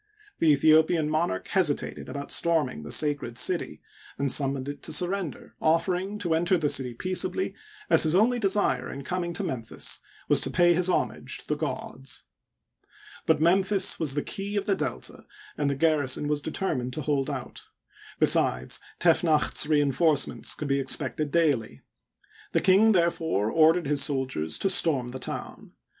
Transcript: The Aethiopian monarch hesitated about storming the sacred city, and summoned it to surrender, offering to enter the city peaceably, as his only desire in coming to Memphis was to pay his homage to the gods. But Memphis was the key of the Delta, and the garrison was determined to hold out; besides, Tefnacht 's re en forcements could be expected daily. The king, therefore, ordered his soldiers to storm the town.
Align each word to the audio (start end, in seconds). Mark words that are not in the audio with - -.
The 0.39 0.51
Aethiopian 0.51 1.09
monarch 1.11 1.47
hesitated 1.49 2.09
about 2.09 2.31
storming 2.31 2.81
the 2.81 2.91
sacred 2.91 3.37
city, 3.37 3.83
and 4.17 4.31
summoned 4.31 4.67
it 4.67 4.81
to 4.81 4.91
surrender, 4.91 5.53
offering 5.61 6.17
to 6.17 6.33
enter 6.33 6.57
the 6.57 6.69
city 6.69 6.95
peaceably, 6.95 7.53
as 7.87 8.01
his 8.01 8.15
only 8.15 8.39
desire 8.39 8.91
in 8.91 9.03
coming 9.03 9.31
to 9.33 9.43
Memphis 9.43 9.99
was 10.27 10.41
to 10.41 10.49
pay 10.49 10.73
his 10.73 10.89
homage 10.89 11.37
to 11.37 11.47
the 11.47 11.55
gods. 11.55 12.23
But 13.27 13.41
Memphis 13.41 13.99
was 13.99 14.15
the 14.15 14.23
key 14.23 14.55
of 14.55 14.65
the 14.65 14.73
Delta, 14.73 15.23
and 15.55 15.69
the 15.69 15.75
garrison 15.75 16.27
was 16.27 16.41
determined 16.41 16.93
to 16.93 17.03
hold 17.03 17.29
out; 17.29 17.69
besides, 18.17 18.79
Tefnacht 18.99 19.55
's 19.55 19.67
re 19.67 19.79
en 19.81 19.91
forcements 19.91 20.55
could 20.57 20.67
be 20.67 20.79
expected 20.79 21.29
daily. 21.29 21.81
The 22.53 22.61
king, 22.61 22.93
therefore, 22.93 23.51
ordered 23.51 23.85
his 23.85 24.01
soldiers 24.03 24.57
to 24.57 24.67
storm 24.71 25.09
the 25.09 25.19
town. 25.19 25.73